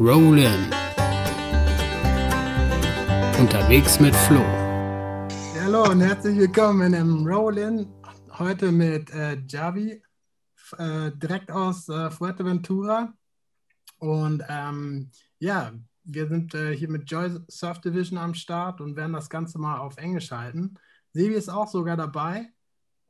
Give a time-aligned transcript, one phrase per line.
[0.00, 0.72] Rollin.
[3.38, 4.40] Unterwegs mit Flo.
[5.62, 7.86] Hallo und herzlich willkommen im Rollin.
[8.36, 10.02] Heute mit äh, Javi,
[10.78, 13.14] äh, direkt aus äh, Fuerteventura.
[13.98, 15.72] Und ähm, ja,
[16.02, 19.78] wir sind äh, hier mit Joy Surf Division am Start und werden das Ganze mal
[19.78, 20.74] auf Englisch halten.
[21.12, 22.50] Sevi ist auch sogar dabei.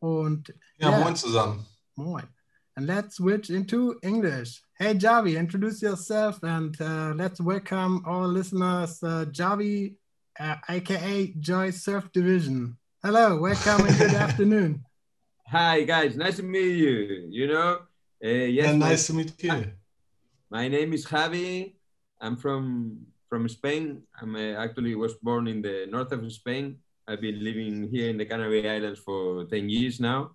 [0.01, 1.64] Und ja, yeah, moin zusammen.
[1.95, 2.34] Moin.
[2.77, 4.61] And let's switch into English.
[4.77, 9.94] Hey, Javi, introduce yourself and uh, let's welcome all listeners, uh, Javi,
[10.40, 12.76] uh, aka Joy Surf Division.
[13.00, 14.85] Hello, welcome and good afternoon.
[15.46, 17.29] Hi, guys, nice to meet you.
[17.30, 17.79] You know,
[18.25, 19.72] uh, yes, yeah, nice my, to meet you.
[20.50, 21.75] My name is Javi.
[22.21, 24.02] I'm from from Spain.
[24.21, 26.79] I'm uh, actually was born in the north of Spain.
[27.07, 30.32] I've been living here in the Canary Islands for 10 years now.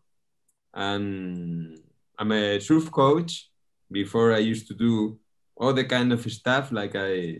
[0.74, 1.82] And
[2.20, 3.50] I'm a surf coach
[3.90, 5.18] before I used to do
[5.56, 7.40] all the kind of stuff like I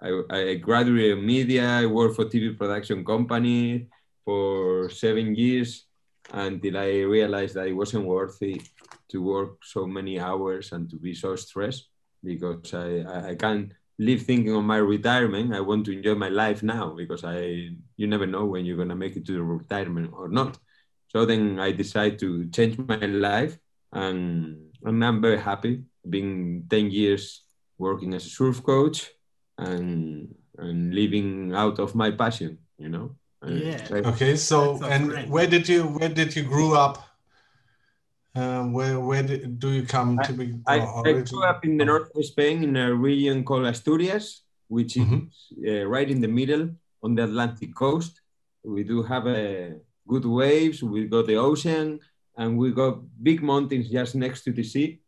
[0.00, 1.68] I, I graduated media.
[1.68, 3.88] I worked for TV production company
[4.24, 5.84] for seven years
[6.32, 8.62] until I realized that it wasn't worthy
[9.10, 11.88] to work so many hours and to be so stressed
[12.22, 15.52] because I, I, I can't live thinking of my retirement.
[15.52, 18.96] I want to enjoy my life now because I you never know when you're gonna
[18.96, 20.56] make it to the retirement or not.
[21.08, 23.58] So then I decided to change my life
[23.92, 27.42] and and I'm very happy being 10 years
[27.78, 29.10] working as a surf coach
[29.56, 33.16] and and living out of my passion, you know.
[33.46, 33.86] Yeah.
[33.92, 35.28] Okay, so and great.
[35.28, 37.04] where did you where did you grow up?
[38.34, 40.54] Uh, where where did, do you come to be?
[40.66, 44.96] I, I, grew up in the north of Spain in a region called Asturias, which
[44.96, 45.24] is mm -hmm.
[45.68, 48.22] uh, right in the middle on the Atlantic coast.
[48.62, 49.74] We do have a uh,
[50.06, 50.82] good waves.
[50.82, 52.00] We got the ocean,
[52.38, 55.00] and we got big mountains just next to the sea.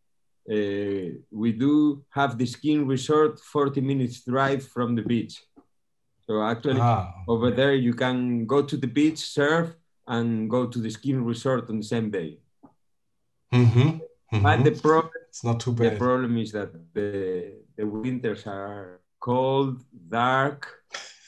[0.50, 5.40] Uh, we do have the skiing resort 40 minutes drive from the beach.
[6.26, 9.74] So actually ah, over there you can go to the beach, surf,
[10.06, 12.38] and go to the skiing resort on the same day.
[13.54, 13.80] Mm-hmm.
[13.80, 14.42] Mm-hmm.
[14.42, 15.92] But the problem, it's not too bad.
[15.92, 20.66] The problem is that the, the winters are cold, dark,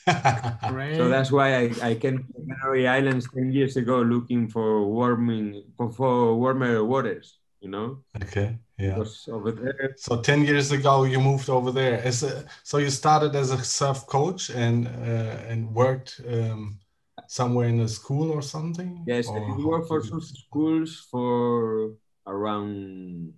[0.05, 5.63] so that's why I, I came to Canary Islands 10 years ago looking for warming
[5.77, 8.03] for, for warmer waters, you know?
[8.21, 8.57] Okay.
[8.77, 8.95] Yeah.
[8.95, 9.95] Because over there.
[9.97, 12.01] So 10 years ago you moved over there.
[12.03, 16.79] As a, so you started as a surf coach and uh, and worked um,
[17.27, 19.03] somewhere in a school or something?
[19.07, 21.91] Yes, or I worked for some schools for
[22.27, 23.33] around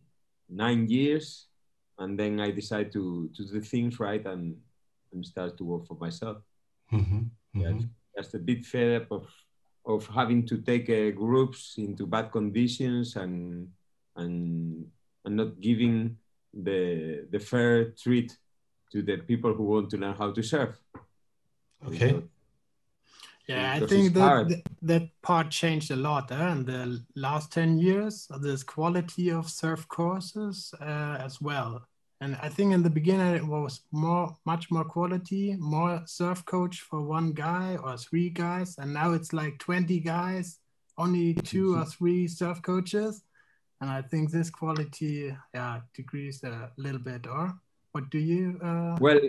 [0.49, 1.47] nine years
[1.99, 4.57] and then I decided to to do things right and
[5.13, 6.37] and start to work for myself.
[6.91, 7.21] Mm-hmm.
[7.53, 7.87] Yeah, mm-hmm.
[8.15, 9.27] just a bit fed up of
[9.85, 13.69] of having to take uh, groups into bad conditions and
[14.15, 14.85] and
[15.23, 16.17] and not giving
[16.53, 18.37] the the fair treat
[18.91, 20.75] to the people who want to learn how to surf.
[21.85, 22.23] Okay.
[23.47, 26.51] yeah, I think that that part changed a lot eh?
[26.51, 28.27] in the last 10 years.
[28.41, 31.85] This quality of surf courses uh, as well
[32.21, 36.81] and I think in the beginning it was more, much more quality, more surf coach
[36.81, 40.59] for one guy or three guys, and now it's like 20 guys,
[40.97, 43.23] only two or three surf coaches,
[43.81, 47.27] and I think this quality, yeah, decreased a little bit.
[47.27, 47.53] Or
[47.91, 48.59] what do you?
[48.63, 48.97] Uh...
[48.99, 49.19] Well,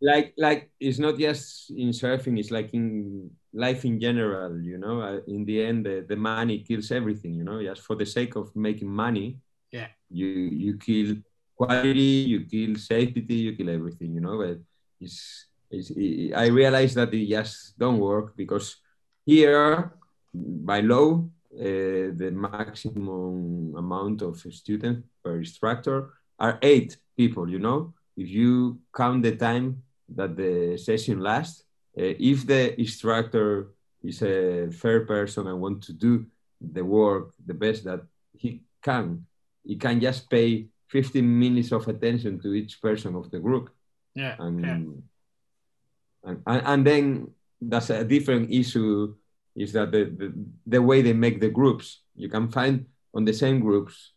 [0.00, 4.60] like like it's not just in surfing; it's like in life in general.
[4.60, 7.34] You know, uh, in the end, the, the money kills everything.
[7.34, 9.38] You know, just for the sake of making money,
[9.70, 11.16] yeah, you you kill
[11.56, 14.38] quality, you kill safety, you kill everything, you know.
[14.38, 14.58] But
[15.00, 18.76] it's, it's it, I realize that it just don't work because
[19.24, 19.92] here,
[20.32, 27.94] by law, uh, the maximum amount of students per instructor are eight people, you know.
[28.16, 31.64] If you count the time that the session lasts,
[31.96, 33.68] uh, if the instructor
[34.02, 36.26] is a fair person and want to do
[36.60, 38.00] the work the best that
[38.36, 39.26] he can,
[39.64, 43.70] he can just pay 15 minutes of attention to each person of the group.
[44.14, 44.36] Yeah.
[44.38, 46.30] And, yeah.
[46.30, 49.14] And, and, and then that's a different issue
[49.56, 50.32] is that the, the,
[50.66, 54.12] the, way they make the groups, you can find on the same groups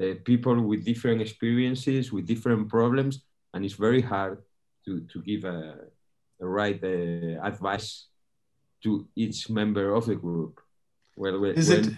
[0.00, 3.22] uh, people with different experiences, with different problems,
[3.54, 4.42] and it's very hard
[4.84, 5.76] to, to give a,
[6.40, 8.06] a right uh, advice
[8.82, 10.60] to each member of the group.
[11.16, 11.88] Well, when, is it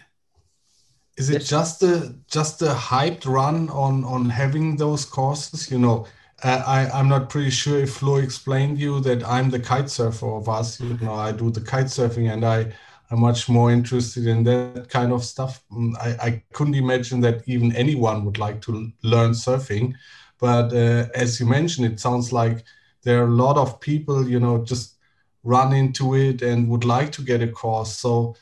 [1.17, 5.71] is it just a just a hyped run on on having those courses?
[5.71, 6.07] You know,
[6.43, 10.29] uh, I I'm not pretty sure if Flo explained you that I'm the kite surfer
[10.35, 10.81] of us.
[10.81, 12.73] You know, I do the kite surfing, and I
[13.11, 15.63] i'm much more interested in that kind of stuff.
[15.71, 19.95] Mm, I I couldn't imagine that even anyone would like to learn surfing,
[20.41, 22.65] but uh, as you mentioned, it sounds like
[23.03, 24.97] there are a lot of people, you know, just
[25.45, 27.97] run into it and would like to get a course.
[27.97, 28.35] So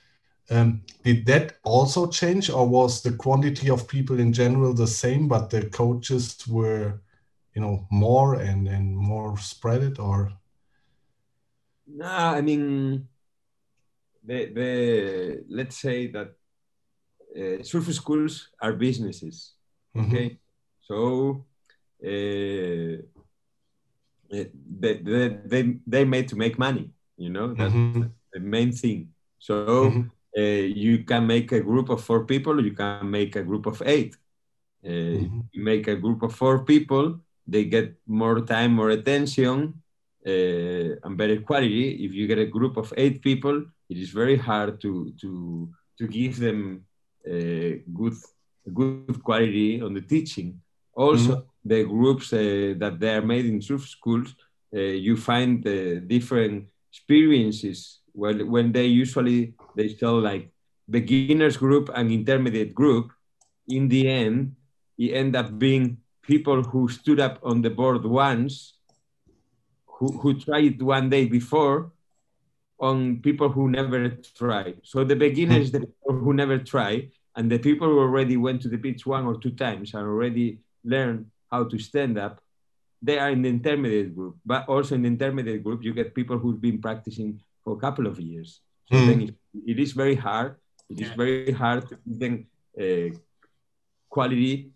[0.51, 5.29] um, did that also change, or was the quantity of people in general the same,
[5.29, 7.01] but the coaches were,
[7.55, 10.33] you know, more and and more spread it, or?
[11.87, 13.09] No, I mean,
[14.25, 16.35] the the let's say that
[17.37, 19.55] uh, surf schools are businesses.
[19.97, 20.07] Mm-hmm.
[20.07, 20.39] Okay, mm -hmm.
[20.81, 20.97] so
[22.03, 22.99] uh,
[24.81, 26.91] they, they they they made to make money.
[27.17, 28.11] You know that's mm -hmm.
[28.33, 29.15] the main thing.
[29.39, 29.55] So.
[29.85, 33.43] Mm -hmm uh, you can make a group of four people, you can make a
[33.43, 34.17] group of eight.
[34.85, 35.41] Uh, mm-hmm.
[35.53, 39.75] You make a group of four people, they get more time, more attention,
[40.27, 40.31] uh,
[41.05, 42.05] and better quality.
[42.05, 45.69] If you get a group of eight people, it is very hard to to
[45.99, 46.85] to give them
[47.27, 48.17] uh, good
[48.73, 50.61] good quality on the teaching.
[50.95, 51.69] Also, mm-hmm.
[51.69, 54.35] the groups uh, that they are made in surf schools,
[54.75, 60.51] uh, you find the different experiences when, when they usually they tell like
[60.89, 63.13] beginners group and intermediate group
[63.69, 64.55] in the end
[64.99, 68.75] it end up being people who stood up on the board once
[69.87, 71.93] who, who tried one day before
[72.81, 74.81] on people who never tried.
[74.83, 78.69] So the beginners the people who never try and the people who already went to
[78.69, 82.43] the beach one or two times and already learned how to stand up
[83.05, 84.37] they are in the intermediate group.
[84.47, 88.07] But also in the intermediate group you get people who've been practicing for a couple
[88.07, 88.61] of years.
[88.91, 89.07] So mm.
[89.07, 89.35] then it,
[89.67, 90.57] it is very hard.
[90.89, 92.47] It is very hard to then
[92.79, 93.17] uh,
[94.11, 94.73] quality,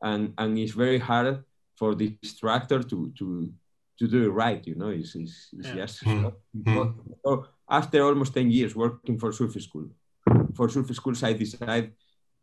[0.00, 1.44] and and it's very hard
[1.74, 3.52] for the instructor to to
[3.98, 4.64] to do it right.
[4.66, 5.74] You know, it's, it's, it's yeah.
[5.74, 6.32] just mm.
[7.24, 9.88] so after almost ten years working for surf school,
[10.54, 11.92] for surf schools, I decided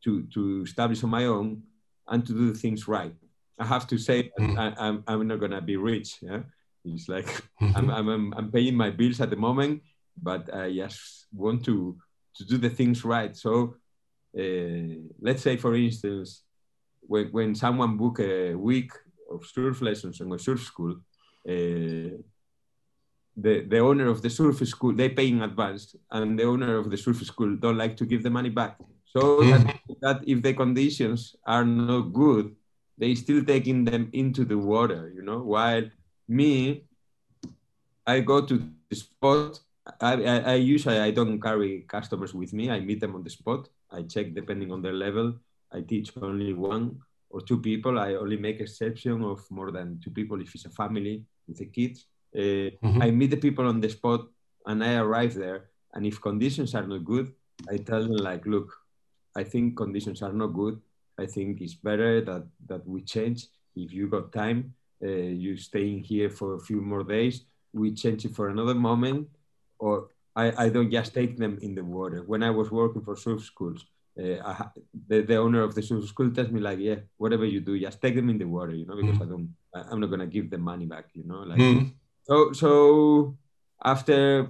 [0.04, 1.64] to to establish on my own
[2.08, 3.16] and to do things right.
[3.60, 4.58] I have to say mm.
[4.58, 6.18] I, I'm, I'm not gonna be rich.
[6.22, 6.42] Yeah?
[6.86, 7.28] It's like
[7.62, 9.82] I'm, I'm, I'm paying my bills at the moment,
[10.22, 11.98] but I just want to,
[12.36, 13.36] to do the things right.
[13.36, 13.76] So
[14.38, 16.44] uh, let's say, for instance,
[17.02, 18.92] when, when someone book a week
[19.32, 20.96] of surf lessons in a surf school,
[21.48, 22.18] uh,
[23.36, 26.90] the, the owner of the surf school, they pay in advance, and the owner of
[26.90, 28.78] the surf school don't like to give the money back.
[29.06, 29.68] So mm-hmm.
[29.68, 32.56] that, that if the conditions are not good,
[32.98, 35.84] they still taking them into the water, you know, while
[36.28, 36.86] me,
[38.06, 39.60] I go to the spot.
[40.00, 42.70] I, I, I, usually I don't carry customers with me.
[42.70, 43.70] I meet them on the spot.
[43.92, 45.36] I check depending on their level.
[45.72, 47.00] I teach only one
[47.30, 48.00] or two people.
[48.00, 51.66] I only make exception of more than two people if it's a family with the
[51.66, 52.06] kids.
[52.36, 53.02] Uh, mm-hmm.
[53.02, 54.22] I meet the people on the spot
[54.66, 55.70] and I arrive there.
[55.94, 57.34] And if conditions are not good,
[57.70, 58.74] I tell them like, look,
[59.36, 60.80] I think conditions are not good.
[61.20, 63.48] I think it's better that that we change.
[63.76, 64.74] If you got time,
[65.10, 69.28] you staying here for a few more days, we change it for another moment,
[69.80, 72.24] or I, I don't just take them in the water.
[72.26, 73.86] When I was working for surf schools,
[74.20, 74.66] uh, I,
[75.08, 78.02] the, the owner of the surf school tells me like, yeah, whatever you do, just
[78.02, 79.22] take them in the water, you know, because mm.
[79.22, 81.60] I don't, I, am not gonna give them money back, you know, like.
[81.60, 81.94] Mm.
[82.24, 83.38] So so
[83.84, 84.50] after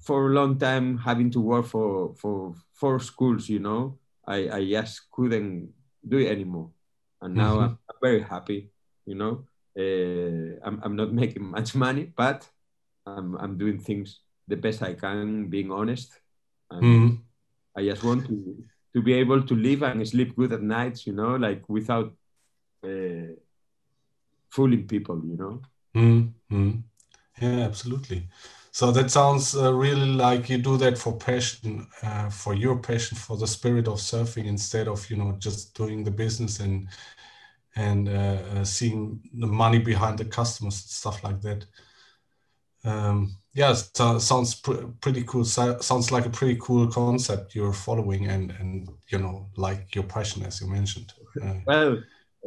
[0.00, 4.64] for a long time having to work for for four schools, you know, I I
[4.64, 5.72] just couldn't
[6.06, 6.70] do it anymore,
[7.20, 7.74] and now mm-hmm.
[7.88, 8.70] I'm very happy,
[9.06, 9.44] you know.
[9.78, 12.48] Uh, I'm, I'm not making much money, but
[13.06, 16.12] I'm, I'm doing things the best I can, being honest.
[16.70, 17.18] And mm.
[17.76, 18.64] I just want to,
[18.94, 22.12] to be able to live and sleep good at nights, you know, like without
[22.84, 23.34] uh,
[24.50, 25.60] fooling people, you know.
[25.94, 26.82] Mm.
[27.40, 28.28] Yeah, absolutely.
[28.70, 33.16] So that sounds uh, really like you do that for passion, uh, for your passion,
[33.16, 36.88] for the spirit of surfing, instead of you know just doing the business and
[37.76, 41.66] and uh, uh, seeing the money behind the customers and stuff like that.
[42.84, 45.44] Um, yeah, so sounds pr- pretty cool.
[45.44, 50.04] So, sounds like a pretty cool concept you're following, and and you know, like your
[50.04, 51.12] passion, as you mentioned.
[51.42, 51.98] Uh, well,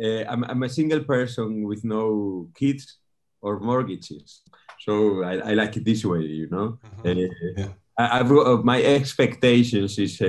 [0.04, 2.98] uh, I'm I'm a single person with no kids
[3.42, 4.44] or mortgages,
[4.80, 6.22] so I, I like it this way.
[6.22, 7.10] You know, uh-huh.
[7.10, 7.70] Uh, yeah.
[7.98, 10.22] I, have uh, my expectations is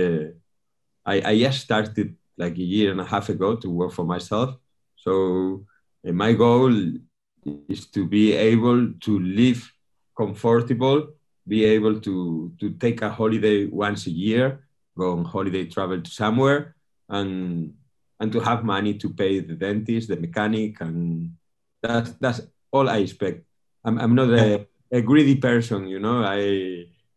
[1.05, 4.57] I I just started like a year and a half ago to work for myself
[5.09, 5.65] so
[6.05, 6.73] my goal
[7.69, 9.61] is to be able to live
[10.17, 10.99] comfortable,
[11.47, 14.47] be able to, to take a holiday once a year,
[14.97, 16.77] go on holiday travel to somewhere,
[17.09, 17.73] and
[18.21, 21.33] and to have money to pay the dentist, the mechanic, and
[21.81, 22.41] that's that's
[22.73, 23.47] all I expect.
[23.85, 26.19] I'm, I'm not a, a greedy person, you know.
[26.25, 26.38] I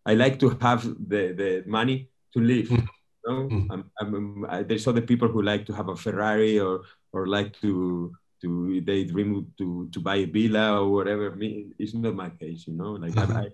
[0.06, 2.70] I like to have the, the money to live.
[2.70, 2.88] Mm.
[2.88, 3.40] You know?
[3.50, 3.68] Mm.
[3.72, 6.82] I'm, I'm, I, there's other people who like to have a Ferrari or
[7.14, 11.36] or like to to they dream to to buy a villa or whatever.
[11.36, 12.94] Me, it's not my case, you know.
[12.94, 13.48] Like I,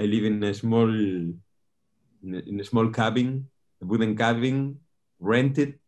[0.00, 3.48] I live in a small in a small cabin,
[3.82, 4.78] a wooden cabin,
[5.18, 5.78] rented,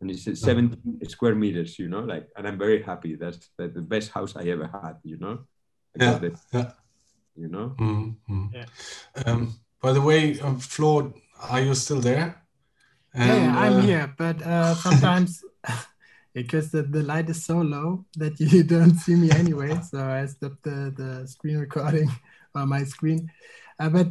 [0.00, 3.14] and it's 17 square meters, you know, like, and I'm very happy.
[3.14, 5.40] That's the, the best house I ever had, you know.
[5.94, 6.72] Yeah, the, yeah.
[7.36, 7.76] You know.
[7.78, 8.46] Mm-hmm.
[8.52, 8.66] Yeah.
[9.24, 12.42] Um, by the way, um, Flo, are you still there?
[13.14, 15.44] And, yeah, I'm uh, here, but uh, sometimes
[16.34, 20.26] because the, the light is so low that you don't see me anyway, so I
[20.26, 22.10] stopped the, the screen recording
[22.54, 23.30] on my screen.
[23.78, 24.08] Uh, but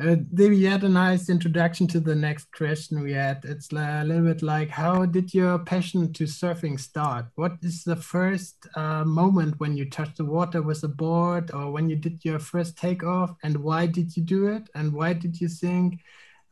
[0.00, 3.44] uh, we had a nice introduction to the next question we had.
[3.44, 7.26] It's a little bit like, how did your passion to surfing start?
[7.34, 11.72] What is the first uh, moment when you touched the water with a board or
[11.72, 14.70] when you did your first takeoff and why did you do it?
[14.74, 16.00] And why did you think,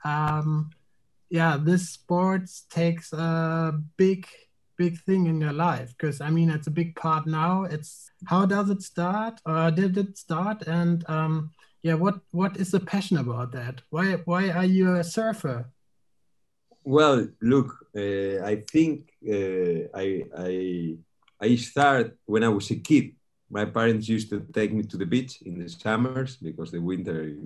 [0.05, 0.71] um,
[1.31, 4.27] yeah, this sport takes a big,
[4.77, 5.95] big thing in your life?
[5.97, 7.65] Because I mean, it's a big part now.
[7.65, 10.63] It's how does it start or did it start?
[10.67, 11.51] And um,
[11.87, 15.59] yeah what what is the passion about that why why are you a surfer
[16.83, 17.19] well
[17.53, 17.69] look
[18.03, 18.97] uh, i think
[19.37, 20.07] uh, i
[20.51, 20.53] i
[21.47, 23.07] i started when i was a kid
[23.59, 27.19] my parents used to take me to the beach in the summers because the winter
[27.35, 27.45] in,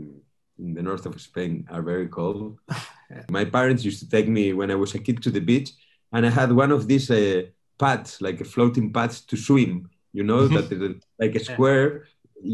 [0.59, 2.59] in the north of spain are very cold
[3.39, 5.71] my parents used to take me when i was a kid to the beach
[6.13, 7.43] and i had one of these uh,
[7.79, 10.57] pads like a floating pads to swim you know mm-hmm.
[10.57, 12.07] that like a square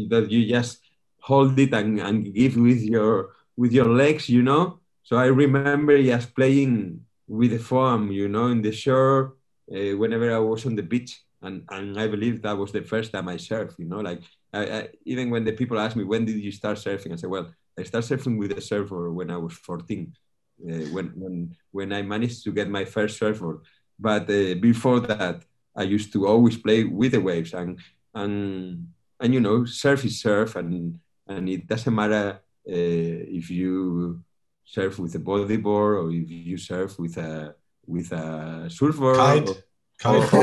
[0.09, 0.79] that you just
[1.27, 4.79] hold it and, and give with your with your legs, you know.
[5.03, 9.35] So I remember just playing with the foam, you know, in the shore
[9.71, 11.11] uh, whenever I was on the beach,
[11.41, 14.21] and and I believe that was the first time I surfed, you know, like
[14.53, 17.27] I, I, even when the people ask me when did you start surfing, I say,
[17.27, 20.26] well, I started surfing with a surfer when I was 14, uh,
[20.57, 23.59] when when when I managed to get my first surfboard.
[23.99, 25.43] But uh, before that,
[25.75, 27.79] I used to always play with the waves and
[28.13, 28.87] and
[29.19, 34.21] and you know, surf is surf and and it doesn't matter uh, if you
[34.65, 39.17] surf with a bodyboard or if you surf with a with a surfboard.
[39.17, 39.49] Kite.
[39.49, 39.55] Or,
[39.99, 40.23] Kite.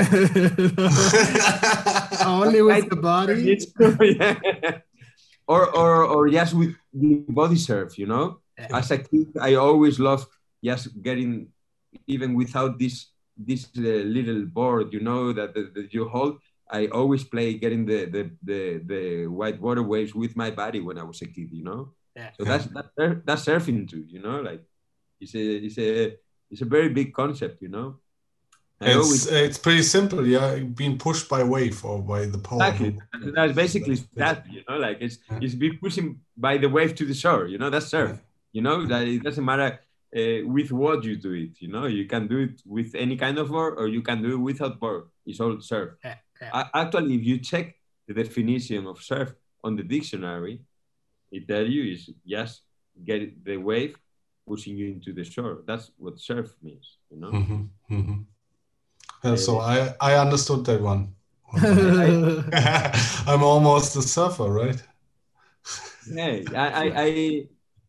[2.27, 3.35] Only with the body.
[4.19, 4.81] yeah.
[5.47, 8.41] Or, or or just with the body surf, you know.
[8.57, 10.29] As a kid, I always loved
[10.63, 11.49] just getting,
[12.07, 16.39] even without this this uh, little board, you know, that, that, that you hold.
[16.71, 20.99] I always play getting the the the, the white water waves with my body when
[20.99, 21.93] I was a kid, you know.
[22.17, 22.31] Yeah.
[22.39, 24.41] So that's that, that's surfing too, you know.
[24.41, 24.63] Like
[25.21, 26.17] it's a it's a
[26.51, 28.01] it's a very big concept, you know.
[28.85, 30.59] I it's always, it's pretty simple, yeah.
[30.81, 32.69] Being pushed by wave or by the power.
[32.69, 32.99] Exactly.
[33.35, 34.77] That's basically that, you know.
[34.77, 35.39] Like it's yeah.
[35.43, 37.71] it's being pushing by the wave to the shore, you know.
[37.71, 38.11] That's surf.
[38.11, 38.19] Yeah.
[38.53, 39.81] You know that it doesn't matter
[40.17, 41.61] uh, with what you do it.
[41.61, 44.35] You know, you can do it with any kind of board, or you can do
[44.35, 45.05] it without board.
[45.27, 45.95] It's all surf.
[46.05, 46.17] Yeah.
[46.41, 46.69] Yeah.
[46.75, 47.75] Actually, if you check
[48.07, 50.61] the definition of surf on the dictionary,
[51.33, 52.63] it tells you is just
[53.05, 53.97] get the wave
[54.47, 55.63] pushing you into the shore.
[55.67, 57.31] That's what surf means, you know.
[57.31, 58.21] Mm-hmm, mm-hmm.
[59.25, 61.15] Yeah, so I I understood that one.
[63.27, 64.83] I'm almost a surfer, right?
[66.07, 67.09] Yeah, I I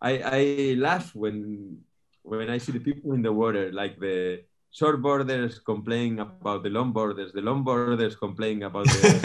[0.01, 0.41] I I
[0.79, 1.83] laugh when
[2.23, 6.69] when I see the people in the water, like the short boarders complain about the
[6.69, 9.19] long boarders, the long boarders complain about the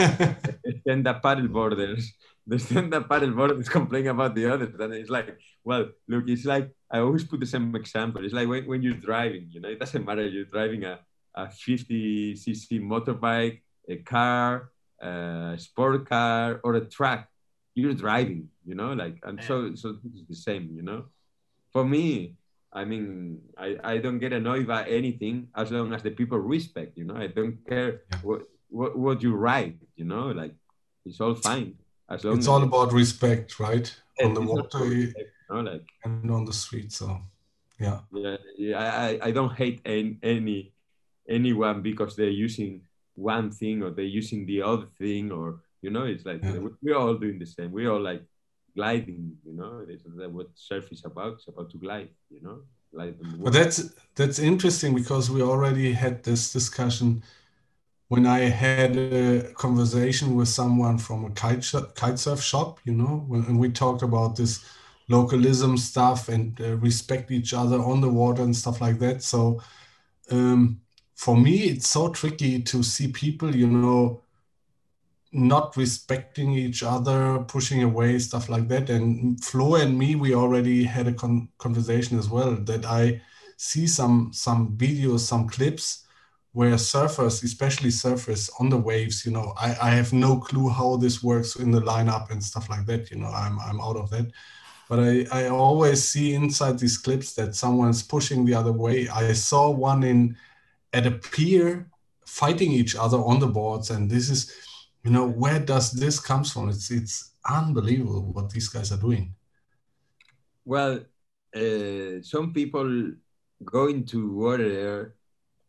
[0.81, 2.13] stand-up paddle boarders,
[2.47, 4.75] the stand-up paddle boarders complain about the others.
[4.79, 8.23] And it's like, well, look, it's like I always put the same example.
[8.25, 10.99] It's like when, when you're driving, you know, it doesn't matter you're driving a,
[11.35, 17.27] a 50 cc motorbike, a car, a sport car, or a truck.
[17.73, 21.05] You're driving, you know, like, and so so it's the same, you know.
[21.71, 22.35] For me,
[22.73, 26.97] I mean, I, I don't get annoyed by anything as long as the people respect,
[26.97, 27.15] you know.
[27.15, 28.17] I don't care yeah.
[28.23, 30.53] what, what, what you write, you know, like
[31.05, 31.75] it's all fine.
[32.09, 33.93] As long it's as all about respect, right?
[34.23, 36.91] On the water respect, you know, like, and on the street.
[36.91, 37.21] So,
[37.79, 37.99] yeah.
[38.13, 40.73] Yeah, yeah I, I don't hate any, any
[41.31, 42.81] anyone because they're using
[43.15, 46.59] one thing or they're using the other thing or, you know, it's like yeah.
[46.81, 47.71] we're all doing the same.
[47.71, 48.23] We're all like
[48.75, 49.85] gliding you know?
[49.87, 52.61] Is what surf is about it's about to glide you know?
[52.93, 57.23] Glide but that's that's interesting because we already had this discussion
[58.09, 63.23] when i had a conversation with someone from a kite, kite surf shop you know?
[63.27, 64.63] When we talked about this
[65.07, 69.21] localism stuff and uh, respect each other on the water and stuff like that.
[69.21, 69.61] So
[70.29, 70.79] um,
[71.23, 74.21] for me it's so tricky to see people you know
[75.33, 78.89] not respecting each other, pushing away, stuff like that.
[78.89, 83.21] And Flo and me, we already had a con- conversation as well that I
[83.57, 86.05] see some some videos, some clips
[86.53, 90.97] where surfers, especially surfers on the waves, you know, I, I have no clue how
[90.97, 93.09] this works in the lineup and stuff like that.
[93.09, 94.31] You know, I'm, I'm out of that.
[94.89, 99.07] But I, I always see inside these clips that someone's pushing the other way.
[99.07, 100.35] I saw one in
[100.93, 101.89] at a pier
[102.25, 104.51] fighting each other on the boards, and this is,
[105.03, 106.69] you know, where does this comes from?
[106.69, 109.33] It's it's unbelievable what these guys are doing.
[110.63, 110.99] Well,
[111.55, 113.11] uh, some people
[113.63, 115.15] go into water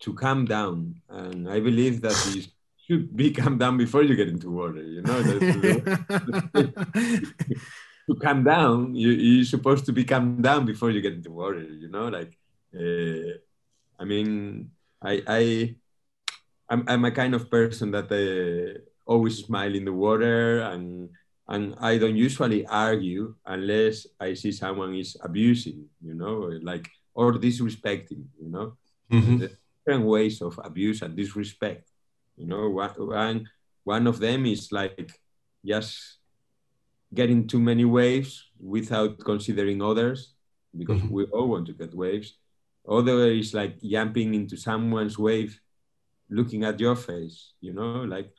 [0.00, 2.42] to calm down, and I believe that you
[2.86, 4.82] should be calm down before you get into water.
[4.82, 5.22] You know,
[8.06, 11.62] to calm down, you, you're supposed to be calm down before you get into water.
[11.62, 12.36] You know, like
[12.74, 13.38] uh,
[13.98, 14.70] I mean,
[15.04, 15.74] I I
[16.68, 21.10] I'm, I'm a kind of person that uh, always smile in the water and
[21.48, 27.32] and I don't usually argue unless I see someone is abusing, you know, like or
[27.34, 28.76] disrespecting, you know.
[29.10, 29.44] Mm-hmm.
[29.84, 31.90] Different ways of abuse and disrespect,
[32.36, 32.70] you know.
[32.70, 33.48] One
[33.84, 35.12] one of them is like
[35.64, 36.18] just
[37.12, 40.32] getting too many waves without considering others,
[40.76, 41.12] because mm-hmm.
[41.12, 42.38] we all want to get waves.
[42.88, 45.60] Other is like jumping into someone's wave,
[46.28, 48.30] looking at your face, you know, like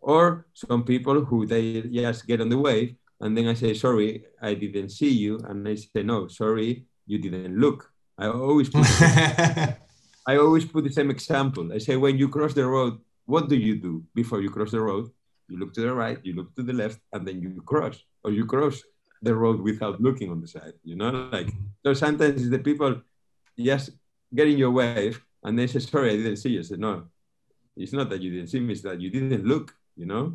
[0.00, 4.24] or some people who they just get on the wave and then I say, sorry,
[4.42, 5.38] I didn't see you.
[5.46, 7.88] And they say, no, sorry, you didn't look.
[8.18, 8.84] I always put,
[10.26, 11.72] I always put the same example.
[11.72, 14.80] I say, when you cross the road, what do you do before you cross the
[14.80, 15.08] road?
[15.48, 18.32] You look to the right, you look to the left, and then you cross, or
[18.32, 18.82] you cross
[19.22, 20.74] the road without looking on the side.
[20.82, 21.48] You know, like
[21.86, 23.02] so sometimes the people
[23.58, 23.90] just
[24.34, 26.60] get in your wave and they say, sorry, I didn't see you.
[26.60, 27.04] I said, no,
[27.76, 30.34] it's not that you didn't see me, it's that you didn't look you know?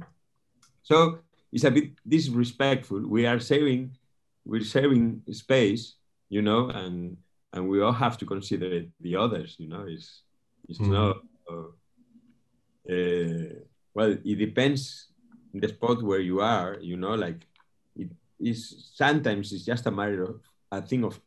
[0.83, 1.19] So
[1.51, 3.07] it's a bit disrespectful.
[3.07, 3.97] We are saving,
[4.45, 5.95] we're saving space,
[6.29, 7.17] you know, and
[7.53, 9.85] and we all have to consider the others, you know.
[9.87, 10.23] It's
[10.67, 10.91] it's mm.
[10.91, 11.17] not.
[11.49, 11.71] Uh,
[12.89, 13.59] uh,
[13.93, 15.07] well, it depends
[15.53, 17.15] the spot where you are, you know.
[17.15, 17.47] Like
[17.95, 18.09] it
[18.39, 21.19] is sometimes it's just a matter of a thing of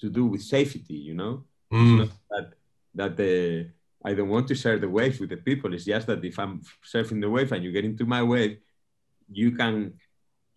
[0.00, 1.44] to do with safety, you know.
[1.72, 2.10] Mm.
[2.30, 2.52] that
[2.94, 3.70] that the
[4.04, 5.72] I don't want to share the wave with the people.
[5.74, 8.58] It's just that if I'm surfing the wave and you get into my wave,
[9.30, 9.94] you can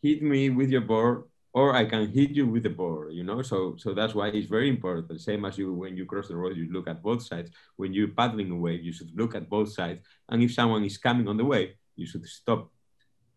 [0.02, 3.42] hit me with your board or I can hit you with the board, you know?
[3.42, 5.22] So so that's why it's very important.
[5.22, 7.52] Same as you when you cross the road, you look at both sides.
[7.76, 10.02] When you're paddling a wave, you should look at both sides.
[10.30, 12.72] And if someone is coming on the wave, you should stop.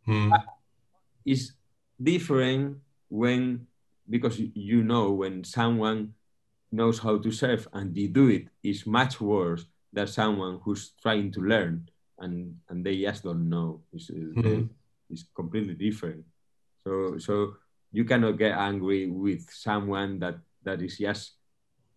[0.07, 0.33] Hmm.
[1.25, 1.53] It's
[2.01, 3.67] different when
[4.09, 6.15] because you know when someone
[6.73, 11.41] knows how to surf and they do it's much worse than someone who's trying to
[11.41, 11.89] learn
[12.19, 13.83] and and they just don't know.
[13.93, 14.69] It's, mm-hmm.
[15.11, 16.25] it's completely different.
[16.85, 17.57] So so
[17.93, 21.37] you cannot get angry with someone that that is just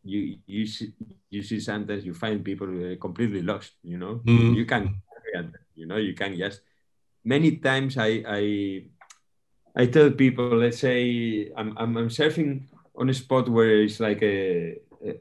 [0.03, 0.93] you you see
[1.29, 2.67] you see sometimes you find people
[2.99, 3.73] completely lost.
[3.83, 4.53] You know mm-hmm.
[4.53, 4.95] you can
[5.75, 6.61] you know you can just
[7.23, 8.43] many times I I
[9.75, 12.63] I tell people let's say I'm I'm, I'm surfing
[12.95, 14.77] on a spot where it's like a,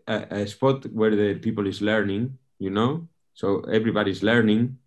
[0.06, 3.08] a, a spot where the people is learning you know?
[3.34, 4.78] So everybody's learning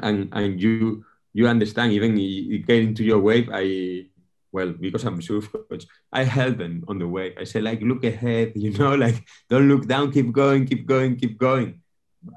[0.00, 4.06] and and you you understand even you get into your wave i
[4.52, 7.34] well because i'm surf coach i help them on the wave.
[7.38, 11.16] I say like look ahead you know like don't look down keep going keep going
[11.16, 11.82] keep going.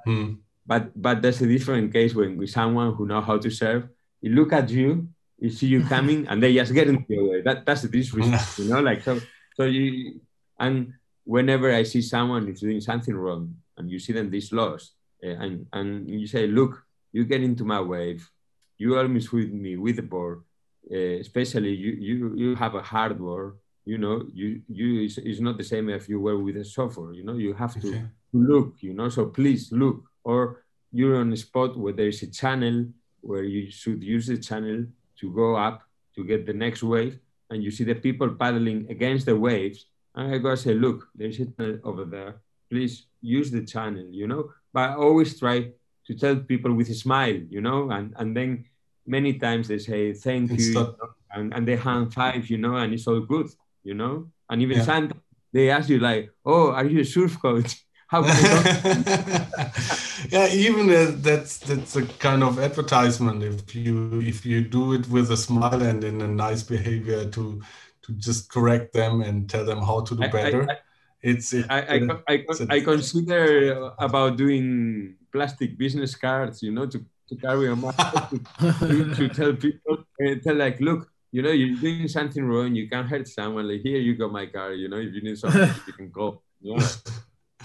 [0.04, 0.41] Hmm.
[0.65, 3.86] but but there's a different case when with someone who know how to surf
[4.20, 5.08] he look at you
[5.39, 7.41] he see you coming and they just get into your way.
[7.41, 9.19] That that's the disrespect you know like so
[9.56, 10.21] so you
[10.60, 10.93] and
[11.24, 14.93] whenever i see someone is doing something wrong and you see them this lost,
[15.24, 18.30] uh, and and you say, look, you get into my wave,
[18.78, 20.43] you always with me with the board,
[20.91, 23.54] uh, especially you you you have a hard hardware,
[23.86, 27.13] you know, you you it's, it's, not the same if you were with a software,
[27.13, 28.04] you know, you have to, okay.
[28.34, 32.86] look, you know, so please look, or you're on a spot where there's a channel
[33.21, 34.86] where you should use the channel
[35.19, 35.84] to go up
[36.15, 40.34] to get the next wave, and you see the people paddling against the waves, and
[40.34, 42.36] I go say, look, there's a channel over there
[42.69, 44.51] please use the channel, you know.
[44.73, 45.71] But I always try
[46.08, 48.65] to tell people with a smile, you know, and, and then
[49.08, 50.95] many times they say thank you, you know,
[51.32, 53.47] and, and they hand five, you know, and it's all good,
[53.84, 54.28] you know.
[54.49, 54.84] And even yeah.
[54.84, 55.21] sometimes
[55.54, 57.85] they ask you like, oh, are you a surf coach?
[58.08, 58.32] How can
[60.30, 63.44] yeah, even uh, that's that's a kind of advertisement.
[63.44, 67.62] If you if you do it with a smile and in a nice behavior to
[68.04, 70.70] to just correct them and tell them how to do better.
[70.70, 70.78] I, I,
[71.22, 77.04] it's it, I, I, I, I, consider about doing plastic business cards, you know, to,
[77.30, 81.78] to carry a market to, to, tell people, uh, tell like, look, you know, you're
[81.78, 83.68] doing something wrong, you can't hurt someone.
[83.68, 84.74] Like, here you go, my car.
[84.74, 86.44] You know, if you need something, you can call.
[86.62, 86.82] Yeah,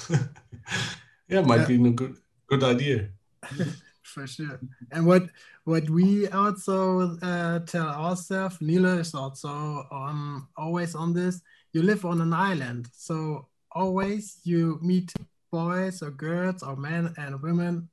[1.28, 1.66] yeah, might yeah.
[1.66, 3.08] be a good good idea.
[4.02, 4.58] For sure.
[4.90, 5.30] And what
[5.64, 11.40] what we also uh, tell ourselves, Nila is also on always on this.
[11.72, 15.12] You live on an island, so always you meet
[15.52, 17.88] boys or girls or men and women.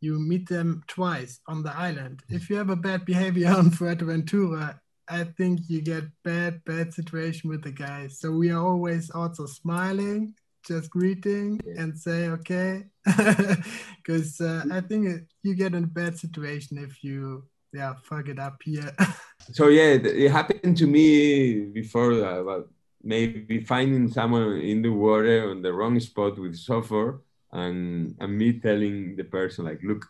[0.00, 2.22] You meet them twice on the island.
[2.28, 7.50] If you have a bad behavior on Fuerteventura, I think you get bad, bad situation
[7.50, 8.20] with the guys.
[8.20, 10.34] So we are always also smiling,
[10.68, 11.82] just greeting yeah.
[11.82, 12.84] and say, okay.
[13.96, 18.28] Because uh, I think it, you get in a bad situation if you, yeah, fuck
[18.28, 18.94] it up here.
[19.52, 22.68] so yeah, it happened to me before uh, about
[23.02, 28.60] maybe finding someone in the water on the wrong spot with sulfur and, and me
[28.60, 30.04] telling the person like, look,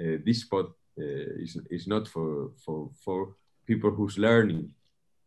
[0.00, 0.66] uh, this spot
[0.98, 3.34] uh, is, is not for, for, for
[3.66, 4.70] people who's learning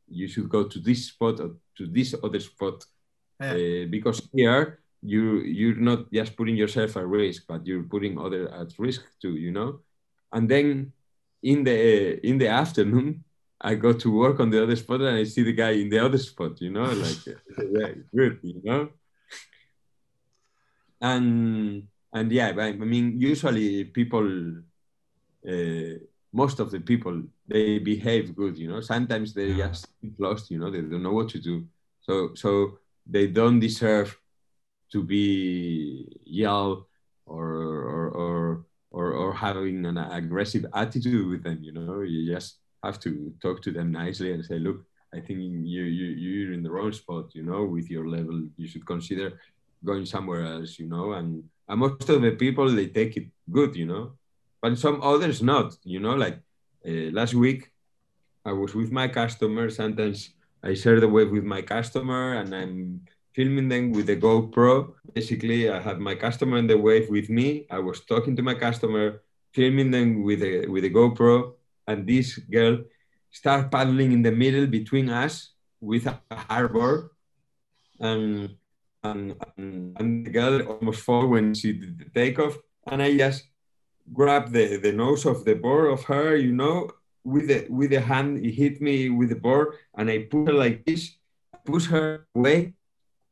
[0.07, 2.85] you should go to this spot or to this other spot
[3.39, 3.53] yeah.
[3.53, 8.51] uh, because here you you're not just putting yourself at risk but you're putting other
[8.53, 9.79] at risk too you know?
[10.31, 10.91] And then
[11.43, 13.23] in the in the afternoon
[13.61, 15.99] i go to work on the other spot and i see the guy in the
[15.99, 16.85] other spot you know?
[17.03, 18.89] Like yeah, good you know?
[21.01, 24.27] And and yeah i mean usually people
[25.47, 25.93] uh,
[26.33, 28.81] most of the people they behave good you know?
[28.81, 30.71] Sometimes they just lost you know?
[30.71, 31.65] They don't know what to do.
[32.01, 34.17] So so they don't deserve
[34.91, 36.85] to be yelled
[37.25, 42.01] or or or or, or having an aggressive attitude with them you know?
[42.01, 46.07] You just have to talk to them nicely and say look i think you you
[46.23, 48.47] you're in the wrong spot you know with your level.
[48.57, 49.39] You should consider
[49.83, 51.13] going somewhere else you know?
[51.13, 54.13] And, and most of the people they take it good you know?
[54.61, 56.15] But some others not you know?
[56.15, 56.39] Like
[56.87, 57.71] uh, last week
[58.45, 59.69] I was with my customer.
[59.71, 60.29] Sometimes
[60.65, 64.93] I share the wave with my customer and I'm filming them with the GoPro.
[65.13, 67.67] Basically, I have my customer in the wave with me.
[67.69, 69.21] I was talking to my customer,
[69.53, 71.53] filming them with a, with a GoPro,
[71.87, 72.79] and this girl
[73.29, 77.09] started paddling in the middle between us with a hardboard.
[77.99, 78.55] And,
[79.03, 82.57] and, and, and the girl almost fell when she did the takeoff.
[82.87, 83.43] And I just
[84.11, 86.89] grabbed the, the nose of the board of her, you know,
[87.25, 90.53] with the with the hand, he hit me with the board, and I put her
[90.53, 91.17] like this,
[91.65, 92.73] push her away.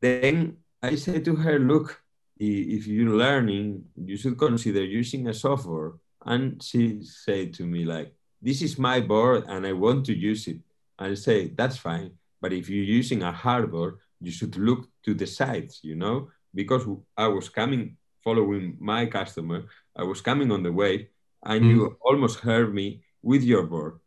[0.02, 2.02] Then I said to her, "Look,
[2.36, 5.92] if you're learning, you should consider using a software."
[6.26, 10.48] And she said to me, "Like this is my board, and I want to use
[10.48, 10.58] it."
[10.98, 15.26] I say, "That's fine, but if you're using a hardboard, you should look to the
[15.26, 16.82] sides, you know, because
[17.16, 19.66] I was coming following my customer.
[19.94, 21.10] I was coming on the way,
[21.44, 21.68] and mm.
[21.70, 23.98] you almost heard me with your board.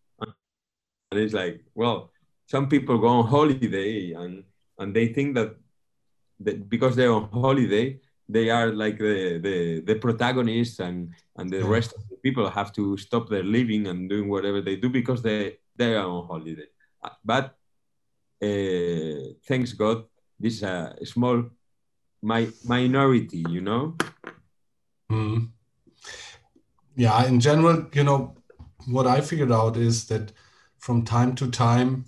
[1.12, 2.12] And it's like, well,
[2.46, 4.44] some people go on holiday and
[4.80, 5.56] and they think that,
[6.40, 8.00] that because they're on holiday,
[8.30, 12.72] they are like the the, the protagonists and and the rest of the people have
[12.74, 16.70] to stop their living and doing whatever they do because they they are on holiday.
[17.24, 17.56] But
[18.42, 20.06] uh, thanks God,
[20.40, 21.44] this is a small
[22.22, 23.96] my minority, you know.
[25.10, 25.50] Mm.
[26.96, 28.37] Yeah, in general, you know,
[28.88, 30.32] what I figured out is that
[30.80, 32.06] from time to time,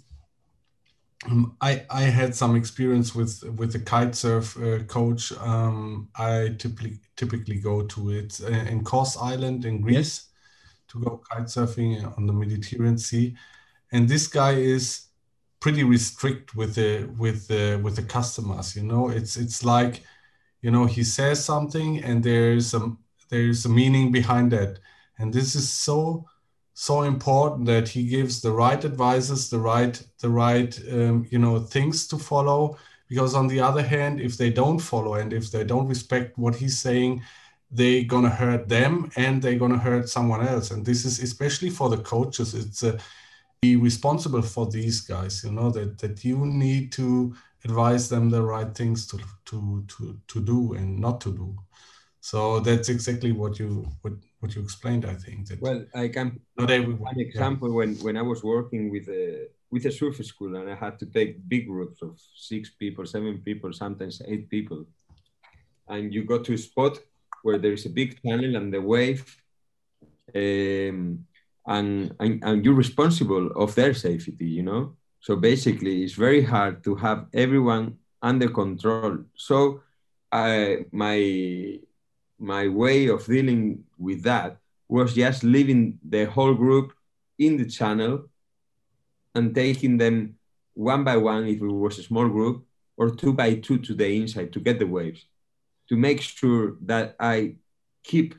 [1.26, 5.34] um, I I had some experience with with the kite surf uh, coach.
[5.34, 10.28] Um, I typically typically go to it uh, in Kos Island in Greece yes.
[10.90, 13.36] to go kite surfing on the Mediterranean Sea,
[13.92, 15.08] and this guy is
[15.60, 18.76] pretty restrict with the with the with the customers.
[18.76, 20.04] You know, it's it's like
[20.62, 22.96] you know he says something and there's a
[23.30, 24.80] there's a meaning behind that,
[25.18, 26.26] and this is so
[26.80, 31.60] so important that he gives the right advices, the right the right um, you know
[31.60, 32.78] things to follow.
[33.10, 36.56] Because on the other hand, if they don't follow and if they don't respect what
[36.56, 37.22] he's saying,
[37.70, 40.72] they're gonna hurt them and they're gonna hurt someone else.
[40.72, 42.54] And this is especially for the coaches.
[42.54, 42.98] It's uh,
[43.62, 45.44] be responsible for these guys.
[45.44, 50.18] You know that that you need to advise them the right things to to to
[50.30, 51.58] to do and not to do.
[52.22, 55.48] So that's exactly what you what what you explained, I think.
[55.48, 57.76] That well, I can not everyone, an example yeah.
[57.76, 61.06] when when I was working with a with a surf school and I had to
[61.06, 64.86] take big groups of six people, seven people, sometimes eight people,
[65.88, 67.00] and you go to a spot
[67.44, 69.24] where there is a big channel and the wave,
[70.36, 71.26] um,
[71.68, 74.96] and, and and you're responsible of their safety, you know.
[75.22, 79.20] So basically, it's very hard to have everyone under control.
[79.36, 79.82] So,
[80.32, 81.80] I my
[82.40, 86.94] my way of dealing with that was just leaving the whole group
[87.38, 88.26] in the channel
[89.36, 90.36] and taking them
[90.74, 92.66] one by one if it was a small group
[92.98, 95.26] or two by two to the inside to get the waves
[95.88, 97.56] to make sure that i
[98.04, 98.36] keep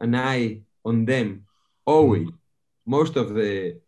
[0.00, 1.44] an eye on them
[1.84, 2.28] always.
[2.86, 3.78] Most of the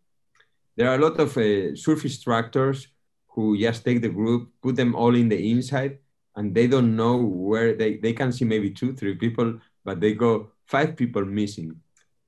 [0.75, 2.87] there are a lot of uh, surf instructors
[3.33, 5.99] who just take the group, put them all in the inside,
[6.35, 10.13] and they don't know where they, they can see maybe two, three people, but they
[10.13, 11.75] go five people missing.